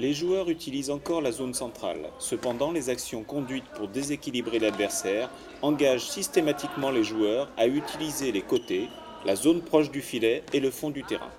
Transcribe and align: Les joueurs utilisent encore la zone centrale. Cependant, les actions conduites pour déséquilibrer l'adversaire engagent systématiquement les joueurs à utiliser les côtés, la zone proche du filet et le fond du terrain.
Les 0.00 0.14
joueurs 0.14 0.48
utilisent 0.48 0.90
encore 0.90 1.20
la 1.20 1.32
zone 1.32 1.54
centrale. 1.54 2.10
Cependant, 2.20 2.70
les 2.70 2.88
actions 2.88 3.24
conduites 3.24 3.68
pour 3.74 3.88
déséquilibrer 3.88 4.60
l'adversaire 4.60 5.28
engagent 5.60 6.08
systématiquement 6.08 6.92
les 6.92 7.02
joueurs 7.02 7.50
à 7.56 7.66
utiliser 7.66 8.30
les 8.30 8.42
côtés, 8.42 8.88
la 9.26 9.34
zone 9.34 9.60
proche 9.60 9.90
du 9.90 10.00
filet 10.00 10.44
et 10.52 10.60
le 10.60 10.70
fond 10.70 10.90
du 10.90 11.02
terrain. 11.02 11.32